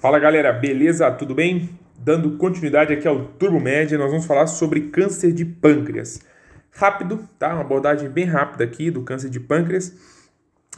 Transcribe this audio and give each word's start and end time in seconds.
Fala 0.00 0.20
galera, 0.20 0.52
beleza? 0.52 1.10
Tudo 1.10 1.34
bem? 1.34 1.70
Dando 1.98 2.36
continuidade 2.36 2.92
aqui 2.92 3.08
ao 3.08 3.24
Turbo 3.24 3.58
Média, 3.58 3.98
nós 3.98 4.08
vamos 4.08 4.26
falar 4.26 4.46
sobre 4.46 4.82
câncer 4.82 5.32
de 5.32 5.44
pâncreas. 5.44 6.20
Rápido, 6.70 7.28
tá? 7.36 7.52
Uma 7.52 7.62
abordagem 7.62 8.08
bem 8.08 8.24
rápida 8.24 8.62
aqui 8.62 8.92
do 8.92 9.02
câncer 9.02 9.28
de 9.28 9.40
pâncreas. 9.40 9.92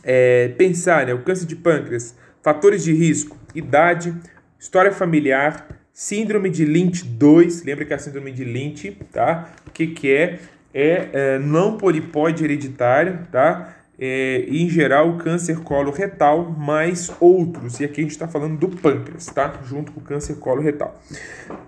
É, 0.03 0.49
pensar, 0.57 1.05
né? 1.05 1.13
O 1.13 1.23
câncer 1.23 1.45
de 1.45 1.55
pâncreas, 1.55 2.17
fatores 2.43 2.83
de 2.83 2.95
risco, 2.95 3.37
idade, 3.55 4.15
história 4.59 4.91
familiar, 4.91 5.69
síndrome 5.93 6.49
de 6.49 6.65
Lynch 6.65 7.05
2, 7.05 7.63
lembra 7.65 7.85
que 7.85 7.93
é 7.93 7.97
a 7.97 7.99
síndrome 7.99 8.33
de 8.33 8.43
Lynch, 8.43 8.97
tá? 9.13 9.53
O 9.67 9.71
que, 9.71 9.89
que 9.89 10.11
é? 10.11 10.39
É, 10.73 11.09
é 11.13 11.39
não 11.39 11.77
polipóide 11.77 12.43
hereditário, 12.43 13.29
tá? 13.31 13.80
É, 14.03 14.47
em 14.49 14.67
geral, 14.67 15.19
câncer 15.19 15.61
coloretal, 15.61 16.51
mais 16.51 17.13
outros. 17.21 17.79
E 17.81 17.85
aqui 17.85 18.01
a 18.01 18.05
gente 18.05 18.13
está 18.13 18.27
falando 18.27 18.59
do 18.59 18.69
pâncreas, 18.71 19.27
tá? 19.27 19.53
Junto 19.63 19.93
com 19.93 20.01
o 20.01 20.03
câncer 20.03 20.37
coloretal. 20.37 20.99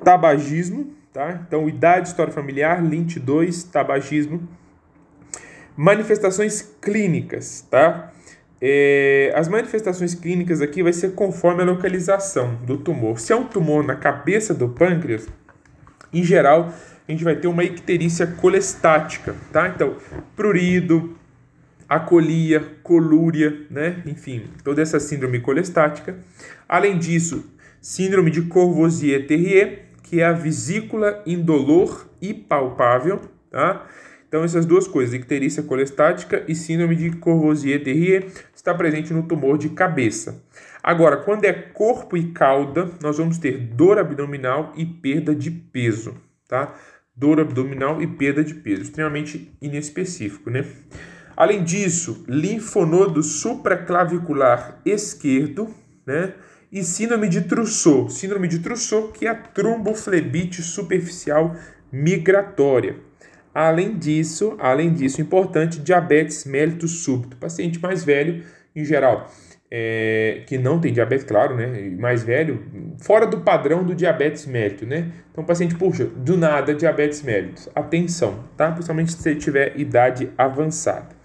Tabagismo, 0.02 0.90
tá? 1.12 1.42
Então, 1.46 1.68
idade, 1.68 2.08
história 2.08 2.32
familiar, 2.32 2.82
Lynch 2.82 3.20
2, 3.20 3.64
tabagismo. 3.64 4.48
Manifestações 5.76 6.62
clínicas, 6.80 7.66
tá? 7.70 8.10
É, 8.58 9.30
as 9.36 9.46
manifestações 9.48 10.14
clínicas 10.14 10.62
aqui 10.62 10.82
vai 10.82 10.92
ser 10.94 11.14
conforme 11.14 11.62
a 11.62 11.66
localização 11.66 12.54
do 12.64 12.78
tumor. 12.78 13.20
Se 13.20 13.34
é 13.34 13.36
um 13.36 13.44
tumor 13.44 13.84
na 13.84 13.96
cabeça 13.96 14.54
do 14.54 14.70
pâncreas, 14.70 15.28
em 16.10 16.22
geral, 16.22 16.72
a 17.06 17.12
gente 17.12 17.24
vai 17.24 17.36
ter 17.36 17.48
uma 17.48 17.64
icterícia 17.64 18.26
colestática, 18.26 19.34
tá? 19.52 19.68
Então, 19.68 19.96
prurido, 20.34 21.14
acolia, 21.94 22.60
colúria, 22.82 23.66
né? 23.70 24.02
Enfim, 24.06 24.44
toda 24.64 24.80
essa 24.80 24.98
síndrome 24.98 25.40
colestática. 25.40 26.18
Além 26.68 26.98
disso, 26.98 27.52
síndrome 27.80 28.30
de 28.30 28.42
Courvoisier-Terrier, 28.42 29.86
que 30.02 30.20
é 30.20 30.24
a 30.24 30.32
vesícula 30.32 31.22
indolor 31.26 32.08
e 32.20 32.32
palpável, 32.32 33.20
tá? 33.50 33.86
Então, 34.26 34.42
essas 34.42 34.64
duas 34.64 34.88
coisas, 34.88 35.12
icterícia 35.12 35.62
colestática 35.62 36.42
e 36.48 36.54
síndrome 36.54 36.96
de 36.96 37.10
Courvoisier-Terrier, 37.10 38.26
está 38.54 38.72
presente 38.72 39.12
no 39.12 39.24
tumor 39.24 39.58
de 39.58 39.68
cabeça. 39.68 40.42
Agora, 40.82 41.18
quando 41.18 41.44
é 41.44 41.52
corpo 41.52 42.16
e 42.16 42.32
cauda, 42.32 42.88
nós 43.02 43.18
vamos 43.18 43.36
ter 43.36 43.58
dor 43.58 43.98
abdominal 43.98 44.72
e 44.74 44.86
perda 44.86 45.34
de 45.34 45.50
peso, 45.50 46.14
tá? 46.48 46.74
Dor 47.14 47.38
abdominal 47.40 48.00
e 48.00 48.06
perda 48.06 48.42
de 48.42 48.54
peso, 48.54 48.80
extremamente 48.80 49.54
inespecífico, 49.60 50.48
né? 50.48 50.64
Além 51.36 51.64
disso, 51.64 52.24
linfonodo 52.28 53.22
supraclavicular 53.22 54.80
esquerdo, 54.84 55.74
né? 56.06 56.34
E 56.70 56.82
síndrome 56.82 57.28
de 57.28 57.42
Trousseau. 57.42 58.08
Síndrome 58.08 58.48
de 58.48 58.58
Trousseau, 58.60 59.08
que 59.08 59.26
é 59.26 59.30
a 59.30 59.34
tromboflebite 59.34 60.62
superficial 60.62 61.54
migratória. 61.92 62.96
Além 63.54 63.98
disso, 63.98 64.56
além 64.58 64.92
disso, 64.94 65.20
importante, 65.20 65.78
diabetes 65.78 66.46
mellitus 66.46 67.02
súbito. 67.02 67.36
Paciente 67.36 67.78
mais 67.78 68.02
velho, 68.02 68.42
em 68.74 68.84
geral, 68.84 69.30
é, 69.70 70.42
que 70.46 70.56
não 70.56 70.80
tem 70.80 70.92
diabetes, 70.92 71.24
claro, 71.24 71.56
né? 71.56 71.66
Mais 71.98 72.22
velho, 72.22 72.62
fora 73.02 73.26
do 73.26 73.40
padrão 73.40 73.84
do 73.84 73.94
diabetes 73.94 74.46
mellitus, 74.46 74.88
né? 74.88 75.10
Então, 75.30 75.44
paciente, 75.44 75.74
puxa, 75.74 76.06
do 76.06 76.36
nada, 76.36 76.74
diabetes 76.74 77.22
mellitus. 77.22 77.68
Atenção, 77.74 78.44
tá? 78.56 78.70
Principalmente 78.70 79.12
se 79.12 79.34
tiver 79.34 79.78
idade 79.78 80.30
avançada. 80.38 81.21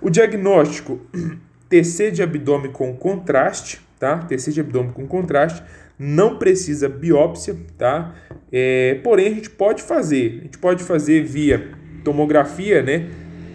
O 0.00 0.10
diagnóstico 0.10 1.00
TC 1.68 2.10
de 2.10 2.22
abdômen 2.22 2.70
com 2.70 2.94
contraste, 2.94 3.80
tá? 3.98 4.18
TC 4.18 4.52
de 4.52 4.60
abdômen 4.60 4.92
com 4.92 5.06
contraste, 5.06 5.62
não 5.98 6.38
precisa 6.38 6.88
biópsia, 6.88 7.56
tá? 7.76 8.14
É, 8.52 9.00
porém, 9.02 9.28
a 9.28 9.34
gente 9.34 9.50
pode 9.50 9.82
fazer, 9.82 10.38
a 10.40 10.42
gente 10.44 10.58
pode 10.58 10.84
fazer 10.84 11.24
via 11.24 11.70
tomografia, 12.04 12.82
né? 12.82 13.08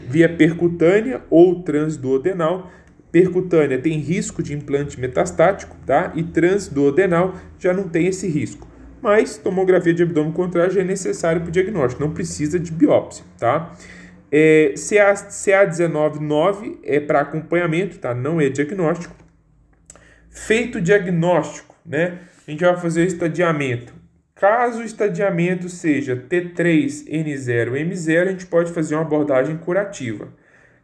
Via 0.07 0.27
percutânea 0.27 1.21
ou 1.29 1.61
transduodenal. 1.63 2.69
Percutânea 3.11 3.77
tem 3.77 3.99
risco 3.99 4.41
de 4.41 4.53
implante 4.53 4.99
metastático, 4.99 5.75
tá? 5.85 6.11
E 6.15 6.23
transduodenal 6.23 7.35
já 7.59 7.73
não 7.73 7.87
tem 7.87 8.07
esse 8.07 8.27
risco. 8.27 8.67
Mas 9.01 9.37
tomografia 9.37 9.93
de 9.93 10.03
abdômen 10.03 10.31
contraste 10.31 10.79
é 10.79 10.83
necessário 10.83 11.41
para 11.41 11.49
o 11.49 11.51
diagnóstico, 11.51 12.03
não 12.03 12.11
precisa 12.11 12.59
de 12.59 12.71
biópsia, 12.71 13.25
tá? 13.37 13.73
É, 14.31 14.73
CA, 14.77 15.13
CA19-9 15.13 16.79
é 16.83 17.01
para 17.01 17.19
acompanhamento, 17.19 17.99
tá? 17.99 18.15
não 18.15 18.39
é 18.39 18.47
diagnóstico. 18.47 19.13
Feito 20.29 20.77
o 20.77 20.81
diagnóstico, 20.81 21.75
né? 21.85 22.19
a 22.47 22.51
gente 22.51 22.63
vai 22.63 22.77
fazer 22.77 23.01
o 23.01 23.05
estadiamento. 23.05 23.93
Caso 24.33 24.79
o 24.79 24.85
estadiamento 24.85 25.67
seja 25.67 26.15
T3N0M0, 26.15 28.21
a 28.21 28.31
gente 28.31 28.45
pode 28.45 28.71
fazer 28.71 28.95
uma 28.95 29.01
abordagem 29.01 29.57
curativa, 29.57 30.29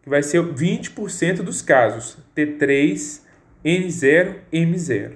que 0.04 0.10
vai 0.10 0.22
ser 0.22 0.44
20% 0.44 1.38
dos 1.38 1.62
casos, 1.62 2.18
T3N0M0. 2.36 5.14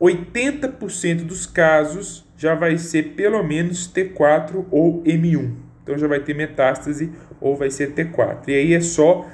80% 0.00 1.26
dos 1.26 1.44
casos 1.44 2.26
já 2.36 2.54
vai 2.54 2.78
ser 2.78 3.14
pelo 3.14 3.42
menos 3.42 3.92
T4 3.92 4.64
ou 4.70 5.02
M1 5.02 5.67
então 5.88 5.96
já 5.96 6.06
vai 6.06 6.20
ter 6.20 6.34
metástase 6.34 7.10
ou 7.40 7.56
vai 7.56 7.70
ser 7.70 7.92
T4. 7.92 8.48
E 8.48 8.54
aí 8.54 8.74
é 8.74 8.80
só 8.80 9.26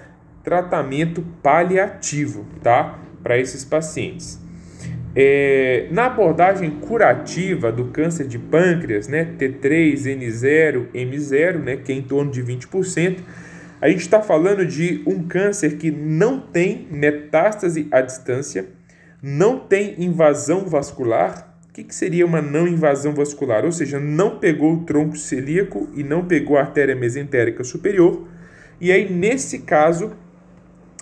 tratamento 0.45 1.21
paliativo, 1.43 2.47
tá? 2.63 3.01
Para 3.25 3.37
esses 3.37 3.65
pacientes. 3.65 4.41
É, 5.17 5.89
na 5.91 6.07
abordagem 6.07 6.71
curativa 6.71 7.73
do 7.73 7.87
câncer 7.87 8.29
de 8.29 8.39
pâncreas, 8.39 9.09
né, 9.09 9.35
T3, 9.39 9.95
N0, 9.95 10.89
M0, 10.93 11.59
né, 11.59 11.77
que 11.77 11.93
é 11.93 11.95
em 11.95 12.03
torno 12.03 12.31
de 12.31 12.43
20%, 12.43 13.19
a 13.81 13.89
gente 13.89 14.01
está 14.01 14.21
falando 14.21 14.65
de 14.65 15.03
um 15.07 15.23
câncer 15.23 15.77
que 15.77 15.91
não 15.91 16.41
tem 16.41 16.87
metástase 16.91 17.89
à 17.91 18.01
distância, 18.01 18.67
não 19.23 19.59
tem 19.59 19.95
invasão 19.99 20.67
vascular, 20.67 21.54
que, 21.75 21.83
que 21.83 21.95
seria 21.95 22.25
uma 22.25 22.41
não 22.41 22.69
invasão 22.69 23.13
vascular? 23.13 23.65
Ou 23.65 23.73
seja, 23.73 23.99
não 23.99 24.39
pegou 24.39 24.75
o 24.75 24.85
tronco 24.85 25.17
celíaco 25.17 25.89
e 25.93 26.05
não 26.05 26.25
pegou 26.25 26.57
a 26.57 26.61
artéria 26.61 26.95
mesentérica 26.95 27.65
superior. 27.65 28.29
E 28.81 28.93
aí, 28.93 29.13
nesse 29.13 29.59
caso, 29.59 30.13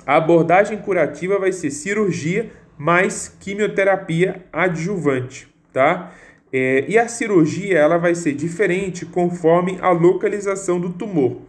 a 0.06 0.16
abordagem 0.16 0.78
curativa 0.78 1.38
vai 1.38 1.52
ser 1.52 1.70
cirurgia 1.70 2.50
mais 2.78 3.28
quimioterapia 3.38 4.46
adjuvante, 4.50 5.46
tá? 5.74 6.10
É, 6.50 6.86
e 6.88 6.98
a 6.98 7.06
cirurgia 7.06 7.78
ela 7.78 7.98
vai 7.98 8.14
ser 8.14 8.32
diferente 8.32 9.04
conforme 9.04 9.76
a 9.80 9.90
localização 9.90 10.80
do 10.80 10.88
tumor. 10.90 11.42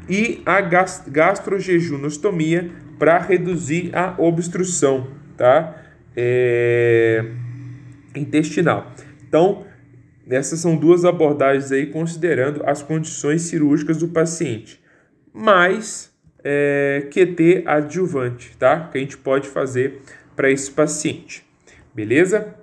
e 0.08 0.40
a 0.46 0.58
gastrojejunostomia 0.62 2.70
para 2.98 3.18
reduzir 3.18 3.94
a 3.94 4.14
obstrução, 4.16 5.08
tá? 5.36 5.76
É... 6.16 7.26
intestinal. 8.16 8.94
Então, 9.28 9.66
essas 10.30 10.60
são 10.60 10.74
duas 10.74 11.04
abordagens 11.04 11.70
aí 11.70 11.88
considerando 11.88 12.62
as 12.64 12.82
condições 12.82 13.42
cirúrgicas 13.42 13.98
do 13.98 14.08
paciente. 14.08 14.80
Mais 15.30 16.10
é, 16.42 17.06
QT 17.10 17.64
adjuvante, 17.66 18.56
tá? 18.56 18.88
Que 18.90 18.96
a 18.96 19.00
gente 19.02 19.18
pode 19.18 19.46
fazer 19.46 20.00
para 20.34 20.50
esse 20.50 20.70
paciente. 20.70 21.49
Beleza? 21.94 22.54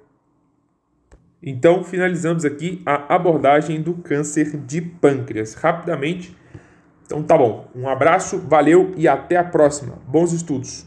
Então, 1.42 1.84
finalizamos 1.84 2.46
aqui 2.46 2.82
a 2.86 3.14
abordagem 3.14 3.82
do 3.82 3.94
câncer 3.94 4.58
de 4.58 4.82
pâncreas. 4.82 5.54
Rapidamente. 5.54 6.36
Então, 7.06 7.22
tá 7.22 7.38
bom. 7.38 7.70
Um 7.76 7.88
abraço, 7.88 8.40
valeu 8.40 8.94
e 8.98 9.08
até 9.08 9.38
a 9.38 9.44
próxima. 9.44 10.00
Bons 10.08 10.34
estudos. 10.34 10.87